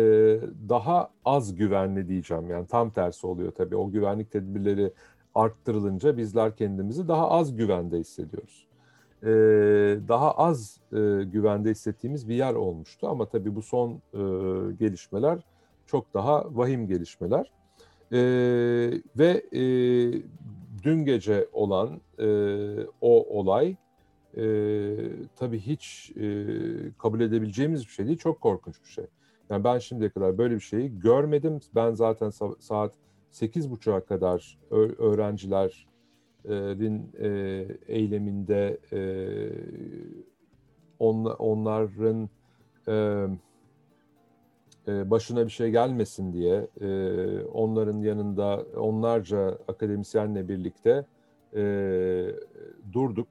[0.70, 2.50] daha az güvenli diyeceğim.
[2.50, 3.76] Yani tam tersi oluyor tabii.
[3.76, 4.92] O güvenlik tedbirleri
[5.36, 8.68] arttırılınca bizler kendimizi daha az güvende hissediyoruz.
[9.24, 9.28] E,
[10.08, 13.08] daha az e, güvende hissettiğimiz bir yer olmuştu.
[13.08, 14.20] Ama tabii bu son e,
[14.80, 15.40] gelişmeler
[15.88, 17.52] çok daha vahim gelişmeler.
[18.12, 18.20] E,
[19.18, 19.62] ve e,
[20.84, 22.28] dün gece olan e,
[23.02, 23.76] o olay
[24.38, 24.46] e,
[25.36, 26.46] tabii hiç e,
[26.98, 28.18] kabul edebileceğimiz bir şey değil.
[28.18, 29.06] Çok korkunç bir şey.
[29.50, 31.60] Yani ben şimdiye kadar böyle bir şeyi görmedim.
[31.76, 32.94] Ben zaten sa- saat
[33.34, 34.58] 8.30'a kadar
[34.98, 37.28] öğrencilerin e,
[37.88, 39.00] eyleminde e,
[41.00, 42.30] on, onların
[42.88, 43.28] e,
[44.88, 46.68] başına bir şey gelmesin diye
[47.54, 51.06] onların yanında onlarca akademisyenle birlikte
[52.94, 53.28] durduk.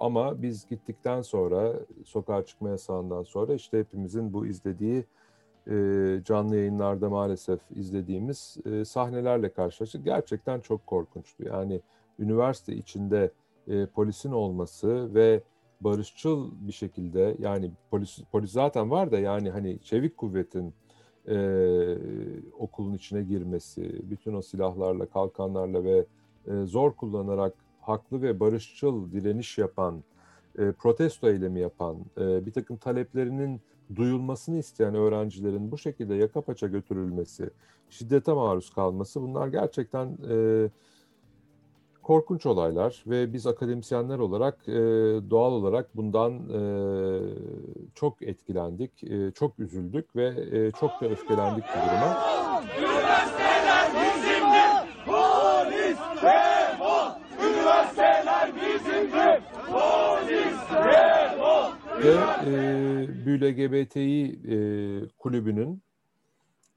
[0.00, 1.72] Ama biz gittikten sonra
[2.04, 5.04] sokağa çıkma yasağından sonra işte hepimizin bu izlediği
[5.70, 5.74] e,
[6.24, 10.04] canlı yayınlarda maalesef izlediğimiz e, sahnelerle karşılaştık.
[10.04, 11.44] Gerçekten çok korkunçtu.
[11.44, 11.80] Yani
[12.18, 13.30] üniversite içinde
[13.68, 15.42] e, polisin olması ve
[15.80, 20.74] barışçıl bir şekilde yani polis polis zaten var da yani hani çevik kuvvetin
[21.28, 21.36] e,
[22.58, 26.06] okulun içine girmesi, bütün o silahlarla, kalkanlarla ve
[26.46, 30.02] e, zor kullanarak haklı ve barışçıl direniş yapan,
[30.58, 33.60] e, protesto eylemi yapan, e, bir takım taleplerinin
[33.96, 37.50] duyulmasını isteyen öğrencilerin bu şekilde yaka paça götürülmesi,
[37.90, 40.68] şiddete maruz kalması bunlar gerçekten e,
[42.02, 44.72] korkunç olaylar ve biz akademisyenler olarak e,
[45.30, 46.60] doğal olarak bundan e,
[47.94, 52.16] çok etkilendik, e, çok üzüldük ve e, çok da öfkelendik bu duruma.
[52.78, 55.04] Üniversiteler bizimdir.
[55.06, 57.10] Polis defol.
[57.48, 59.40] Üniversiteler bizimdir.
[59.66, 61.89] Polis defol.
[62.04, 64.56] Ve e, Büyü LGBTİ e,
[65.18, 65.82] kulübünün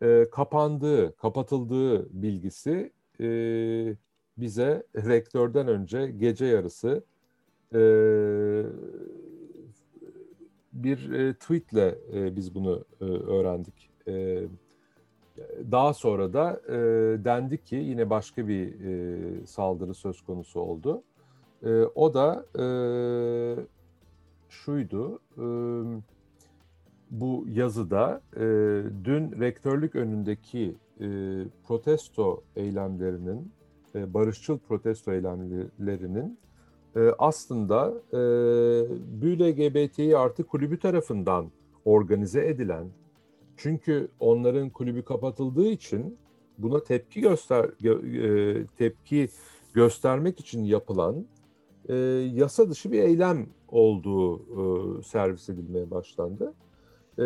[0.01, 3.27] e, kapandığı, kapatıldığı bilgisi e,
[4.37, 7.03] bize rektörden önce gece yarısı
[7.73, 7.79] e,
[10.73, 13.89] bir e, tweetle e, biz bunu e, öğrendik.
[14.07, 14.43] E,
[15.71, 16.73] daha sonra da e,
[17.25, 21.03] dendi ki yine başka bir e, saldırı söz konusu oldu.
[21.65, 22.65] E, o da e,
[24.53, 25.45] şuydu, e,
[27.11, 28.39] bu yazıda e,
[29.03, 31.07] dün rektörlük önündeki e,
[31.67, 33.51] protesto eylemlerinin,
[33.95, 36.39] e, barışçıl protesto eylemlerinin
[36.95, 38.19] e, aslında e,
[39.21, 41.51] Büyü LGBTİ artı kulübü tarafından
[41.85, 42.87] organize edilen,
[43.57, 46.17] çünkü onların kulübü kapatıldığı için
[46.57, 49.29] buna tepki göster e, tepki
[49.73, 51.25] göstermek için yapılan
[51.89, 51.95] e,
[52.33, 56.53] yasa dışı bir eylem olduğu e, servis edilmeye başlandı.
[57.19, 57.23] E,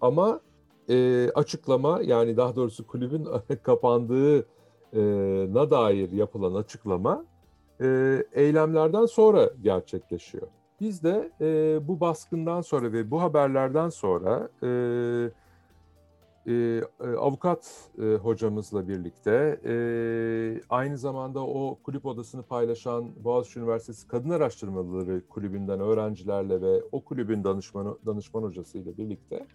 [0.00, 0.40] ama
[0.88, 3.28] e, açıklama yani daha doğrusu kulübün
[3.62, 7.24] kapandığına dair yapılan açıklama
[7.80, 10.46] e, eylemlerden sonra gerçekleşiyor.
[10.80, 14.68] Biz de e, bu baskından sonra ve bu haberlerden sonra e,
[16.46, 16.82] e,
[17.18, 19.74] avukat e, hocamızla birlikte e,
[20.70, 27.44] aynı zamanda o kulüp odasını paylaşan Boğaziçi Üniversitesi Kadın Araştırmaları Kulübü'nden öğrencilerle ve o kulübün
[27.44, 29.46] danışman, danışman hocasıyla birlikte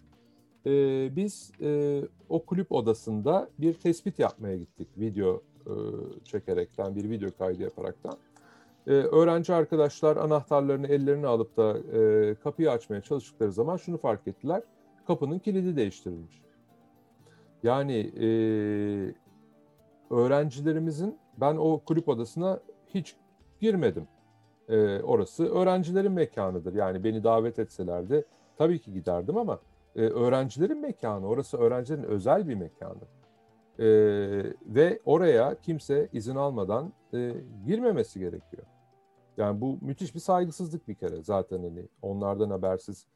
[0.66, 0.70] e,
[1.16, 5.72] biz e, o kulüp odasında bir tespit yapmaya gittik video e,
[6.24, 8.14] çekerekten, bir video kaydı yaparaktan.
[8.86, 14.62] E, öğrenci arkadaşlar anahtarlarını ellerine alıp da e, kapıyı açmaya çalıştıkları zaman şunu fark ettiler,
[15.06, 16.42] kapının kilidi değiştirilmiş.
[17.62, 18.26] Yani e,
[20.10, 23.16] öğrencilerimizin, ben o kulüp odasına hiç
[23.60, 24.08] girmedim.
[24.68, 26.74] E, orası öğrencilerin mekanıdır.
[26.74, 28.24] Yani beni davet etselerdi
[28.56, 29.60] tabii ki giderdim ama
[29.96, 33.02] e, öğrencilerin mekanı, orası öğrencilerin özel bir mekanı.
[33.78, 33.86] E,
[34.66, 37.34] ve oraya kimse izin almadan e,
[37.66, 38.62] girmemesi gerekiyor.
[39.36, 43.06] Yani bu müthiş bir saygısızlık bir kere zaten hani onlardan habersiz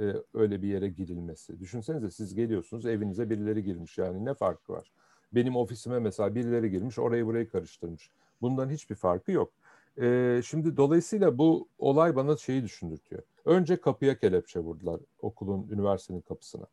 [0.00, 1.60] e, öyle bir yere girilmesi.
[1.60, 4.92] Düşünsenize siz geliyorsunuz evinize birileri girmiş yani ne farkı var?
[5.32, 8.10] Benim ofisime mesela birileri girmiş orayı burayı karıştırmış.
[8.42, 9.52] Bundan hiçbir farkı yok.
[10.00, 13.22] E, şimdi dolayısıyla bu olay bana şeyi düşündürtüyor.
[13.44, 16.66] Önce kapıya kelepçe vurdular okulun, üniversitenin kapısına.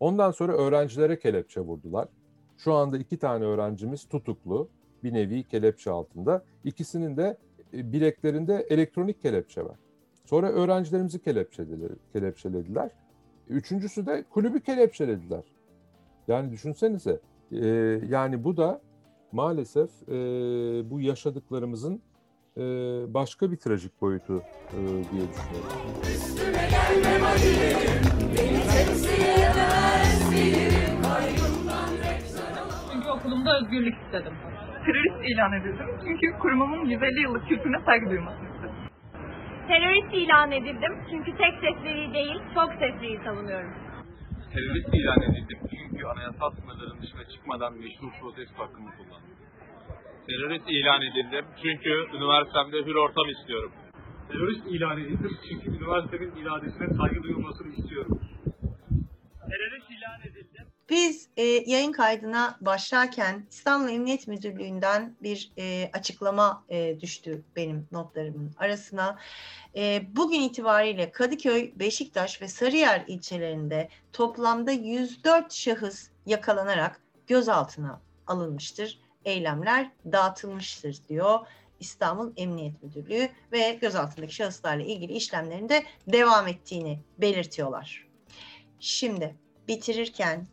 [0.00, 2.08] Ondan sonra öğrencilere kelepçe vurdular.
[2.58, 4.68] Şu anda iki tane öğrencimiz tutuklu,
[5.04, 6.44] bir nevi kelepçe altında.
[6.64, 7.36] İkisinin de
[7.74, 9.78] e, bileklerinde elektronik kelepçe var.
[10.28, 11.90] Sonra öğrencilerimizi kelepçelediler.
[12.12, 12.90] kelepçelediler.
[13.48, 15.44] Üçüncüsü de kulübü kelepçelediler.
[16.28, 17.20] Yani düşünsenize,
[17.52, 17.66] e,
[18.08, 18.80] yani bu da
[19.32, 20.14] maalesef e,
[20.90, 22.02] bu yaşadıklarımızın
[22.56, 22.62] e,
[23.14, 25.70] başka bir trajik boyutu e, diye düşünüyorum.
[26.02, 27.18] Üstüme gelme
[28.36, 30.30] beni temsil edemez
[32.92, 34.32] Çünkü okulumda özgürlük istedim.
[34.84, 38.47] Terörist ilan edildim çünkü kurumumun 150 yıllık kültürüne saygı duyması istedim.
[39.68, 43.72] Terörist ilan edildim çünkü tek sesliyi değil, çok sesliyi savunuyorum.
[44.52, 49.36] Terörist ilan edildim çünkü anayasal sınırların dışına çıkmadan meşru protesto hakkımı kullandım.
[50.26, 53.72] Terörist ilan edildim çünkü üniversitemde hür ortam istiyorum.
[54.28, 58.20] Terörist ilan edildim çünkü üniversitenin iradesine saygı duyulmasını istiyorum.
[59.50, 60.47] Terörist ilan edildim.
[60.90, 68.52] Biz e, yayın kaydına başlarken İstanbul Emniyet Müdürlüğü'nden bir e, açıklama e, düştü benim notlarımın
[68.58, 69.18] arasına.
[69.76, 79.90] E, bugün itibariyle Kadıköy, Beşiktaş ve Sarıyer ilçelerinde toplamda 104 şahıs yakalanarak gözaltına alınmıştır eylemler
[80.12, 81.40] dağıtılmıştır diyor
[81.80, 88.08] İstanbul Emniyet Müdürlüğü ve gözaltındaki şahıslarla ilgili işlemlerinde devam ettiğini belirtiyorlar.
[88.80, 89.36] Şimdi
[89.68, 90.46] bitirirken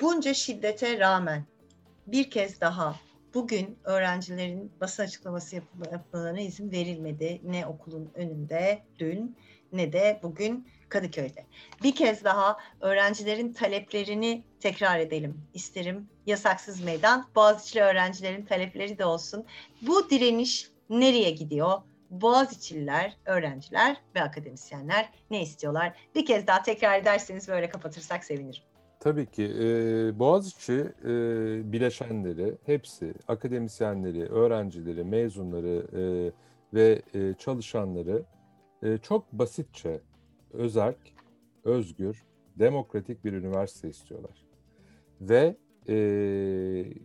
[0.00, 1.44] bunca şiddete rağmen
[2.06, 2.96] bir kez daha
[3.34, 5.56] bugün öğrencilerin basın açıklaması
[5.92, 7.40] yapmalarına izin verilmedi.
[7.44, 9.36] Ne okulun önünde dün
[9.72, 11.46] ne de bugün Kadıköy'de.
[11.82, 16.08] Bir kez daha öğrencilerin taleplerini tekrar edelim isterim.
[16.26, 19.44] Yasaksız meydan, Boğaziçi'li öğrencilerin talepleri de olsun.
[19.82, 21.82] Bu direniş nereye gidiyor?
[22.10, 25.92] Boğaziçi'liler, öğrenciler ve akademisyenler ne istiyorlar?
[26.14, 28.62] Bir kez daha tekrar ederseniz böyle kapatırsak sevinirim.
[29.08, 29.42] Tabii ki.
[29.44, 31.12] E, Boğaziçi e,
[31.72, 36.32] bileşenleri, hepsi, akademisyenleri, öğrencileri, mezunları e,
[36.74, 38.22] ve e, çalışanları
[38.82, 40.00] e, çok basitçe
[40.52, 40.98] özerk,
[41.64, 42.24] özgür,
[42.56, 44.46] demokratik bir üniversite istiyorlar.
[45.20, 45.56] Ve
[45.88, 45.94] e,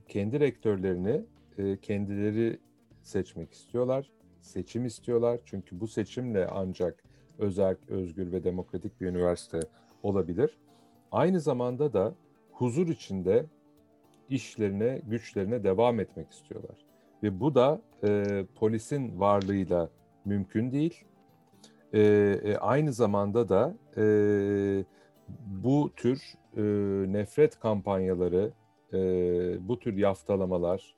[0.08, 1.26] kendi rektörlerini
[1.58, 2.60] e, kendileri
[3.02, 4.12] seçmek istiyorlar.
[4.42, 5.40] Seçim istiyorlar.
[5.46, 7.04] Çünkü bu seçimle ancak
[7.40, 9.60] özerk, özgür ve demokratik bir üniversite
[10.04, 10.58] olabilir.
[11.14, 12.16] Aynı zamanda da
[12.52, 13.46] huzur içinde
[14.30, 16.76] işlerine, güçlerine devam etmek istiyorlar.
[17.24, 19.90] Ve bu da e, polisin varlığıyla
[20.26, 21.04] mümkün değil
[21.94, 22.00] e,
[22.44, 24.06] e, aynı zamanda da e,
[25.46, 26.62] bu tür e,
[27.14, 28.52] nefret kampanyaları,
[28.94, 28.98] e,
[29.68, 30.96] bu tür yaftalamalar,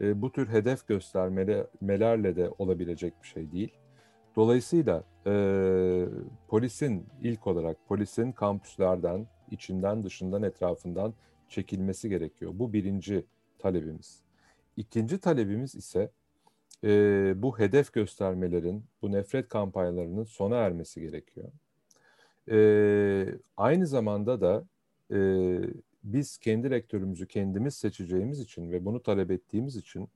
[0.00, 3.72] e, bu tür hedef göstermelerle de olabilecek bir şey değil.
[4.36, 5.34] Dolayısıyla e,
[6.48, 11.14] polisin ilk olarak polisin kampüslerden, içinden, dışından, etrafından
[11.48, 12.52] çekilmesi gerekiyor.
[12.54, 13.24] Bu birinci
[13.58, 14.20] talebimiz.
[14.76, 16.10] İkinci talebimiz ise
[16.84, 21.48] e, bu hedef göstermelerin, bu nefret kampanyalarının sona ermesi gerekiyor.
[22.50, 22.58] E,
[23.56, 24.64] aynı zamanda da
[25.12, 25.58] e,
[26.04, 30.08] biz kendi rektörümüzü kendimiz seçeceğimiz için ve bunu talep ettiğimiz için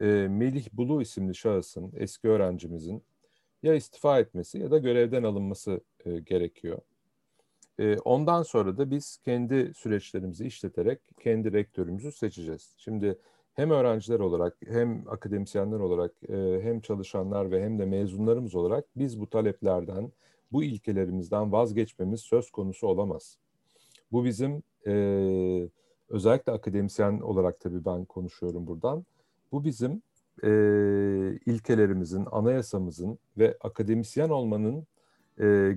[0.00, 3.02] e, Melih Bulu isimli şahısın, eski öğrencimizin
[3.62, 6.78] ya istifa etmesi ya da görevden alınması e, gerekiyor.
[7.82, 12.74] E, ondan sonra da biz kendi süreçlerimizi işleterek kendi rektörümüzü seçeceğiz.
[12.78, 13.18] Şimdi
[13.54, 19.20] hem öğrenciler olarak hem akademisyenler olarak e, hem çalışanlar ve hem de mezunlarımız olarak biz
[19.20, 20.12] bu taleplerden,
[20.52, 23.38] bu ilkelerimizden vazgeçmemiz söz konusu olamaz.
[24.12, 24.94] Bu bizim e,
[26.08, 29.04] özellikle akademisyen olarak tabii ben konuşuyorum buradan.
[29.52, 30.02] Bu bizim
[30.42, 30.50] e,
[31.46, 34.86] ilkelerimizin, anayasamızın ve akademisyen olmanın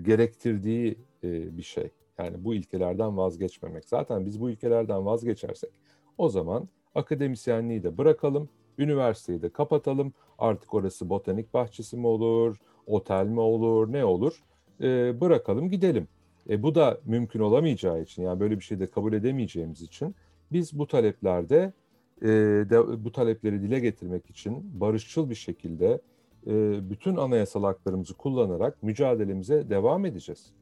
[0.02, 1.90] gerektirdiği e, bir şey.
[2.18, 3.86] Yani bu ilkelerden vazgeçmemek.
[3.86, 5.70] Zaten biz bu ilkelerden vazgeçersek
[6.18, 10.14] o zaman akademisyenliği de bırakalım, üniversiteyi de kapatalım.
[10.40, 12.58] Artık orası botanik bahçesi mi olur,
[12.88, 14.44] otel mi olur, ne olur?
[14.82, 16.08] E, bırakalım gidelim.
[16.50, 20.16] E, bu da mümkün olamayacağı için yani böyle bir şey de kabul edemeyeceğimiz için
[20.52, 21.74] biz bu taleplerde
[22.22, 22.28] e,
[22.70, 26.02] de, bu talepleri dile getirmek için barışçıl bir şekilde
[26.48, 30.54] e, bütün anayasal haklarımızı kullanarak mücadelemize devam edeceğiz.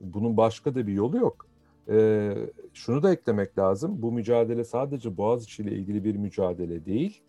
[0.00, 1.46] Bunun başka da bir yolu yok.
[1.88, 2.32] E,
[2.74, 4.02] şunu da eklemek lazım.
[4.02, 7.20] Bu mücadele sadece Boğaziçi ile ilgili bir mücadele değil.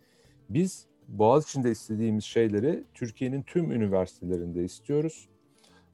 [0.49, 5.29] Biz Boğaziçi'nde istediğimiz şeyleri Türkiye'nin tüm üniversitelerinde istiyoruz.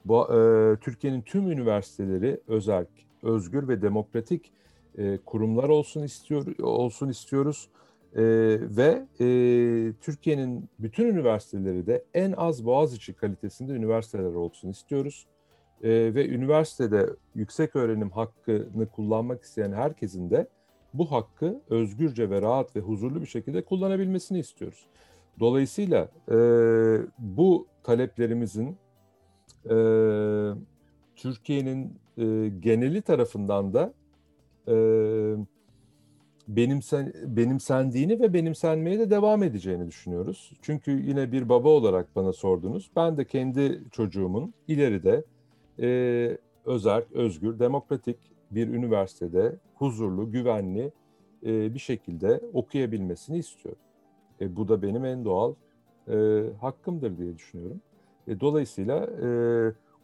[0.09, 2.85] E, Türkiye'nin tüm üniversiteleri özel,
[3.23, 4.51] özgür ve demokratik
[4.97, 7.69] e, kurumlar olsun istiyor olsun istiyoruz
[8.15, 8.23] e,
[8.61, 9.27] ve e,
[10.01, 15.27] Türkiye'nin bütün üniversiteleri de en az Boğaziçi kalitesinde üniversiteler olsun istiyoruz
[15.83, 20.47] e, ve üniversitede yüksek öğrenim hakkını kullanmak isteyen herkesin de
[20.93, 24.85] bu hakkı özgürce ve rahat ve huzurlu bir şekilde kullanabilmesini istiyoruz.
[25.39, 26.37] Dolayısıyla e,
[27.19, 28.77] bu taleplerimizin
[29.65, 29.75] e,
[31.15, 33.93] Türkiye'nin e, geneli tarafından da
[34.67, 34.75] e,
[36.47, 40.53] benimsen, benimsendiğini ve benimsenmeye de devam edeceğini düşünüyoruz.
[40.61, 42.91] Çünkü yine bir baba olarak bana sordunuz.
[42.95, 45.23] Ben de kendi çocuğumun ileride
[45.79, 48.17] e, özel, özgür, demokratik
[48.51, 50.91] bir üniversitede huzurlu, güvenli
[51.45, 53.81] e, bir şekilde okuyabilmesini istiyorum.
[54.41, 55.53] E, bu da benim en doğal
[56.07, 57.81] e, hakkımdır diye düşünüyorum.
[58.27, 59.27] E, dolayısıyla e,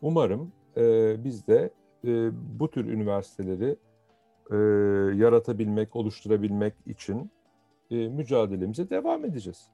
[0.02, 1.70] umarım e, biz de
[2.06, 3.76] e, bu tür üniversiteleri
[4.52, 4.56] e,
[5.18, 7.32] yaratabilmek, oluşturabilmek için
[7.92, 9.70] e, mücadelemize devam edeceğiz.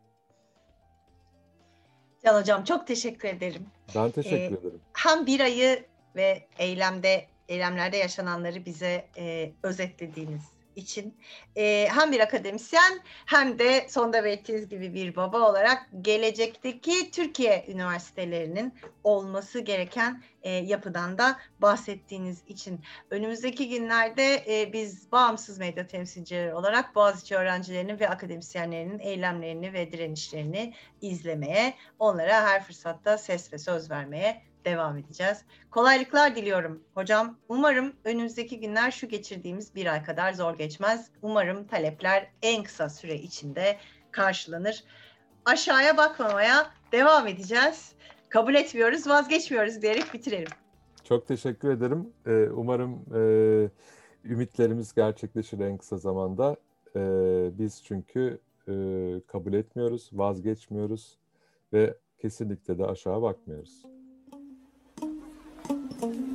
[2.25, 3.65] Can Hocam çok teşekkür ederim.
[3.95, 4.81] Ben teşekkür Ee, ederim.
[4.93, 10.41] Hem bir ayı ve eylemde, eylemlerde yaşananları bize e, özetlediğiniz
[10.75, 11.17] için
[11.55, 18.73] e, hem bir akademisyen hem de sonda belirttiğiniz gibi bir baba olarak gelecekteki Türkiye üniversitelerinin
[19.03, 22.81] olması gereken e, yapıdan da bahsettiğiniz için.
[23.09, 30.73] Önümüzdeki günlerde e, biz bağımsız medya temsilcileri olarak Boğaziçi öğrencilerinin ve akademisyenlerinin eylemlerini ve direnişlerini
[31.01, 35.41] izlemeye, onlara her fırsatta ses ve söz vermeye devam edeceğiz.
[35.71, 37.37] Kolaylıklar diliyorum hocam.
[37.49, 41.09] Umarım önümüzdeki günler şu geçirdiğimiz bir ay kadar zor geçmez.
[41.21, 43.77] Umarım talepler en kısa süre içinde
[44.11, 44.83] karşılanır.
[45.45, 47.93] Aşağıya bakmamaya devam edeceğiz.
[48.29, 50.51] Kabul etmiyoruz, vazgeçmiyoruz diyerek bitirelim.
[51.03, 52.13] Çok teşekkür ederim.
[52.27, 53.21] Ee, umarım e,
[54.25, 56.55] ümitlerimiz gerçekleşir en kısa zamanda.
[56.95, 56.99] E,
[57.59, 58.73] biz çünkü e,
[59.27, 61.17] kabul etmiyoruz, vazgeçmiyoruz
[61.73, 63.94] ve kesinlikle de aşağı bakmıyoruz.
[65.99, 66.34] Thank you.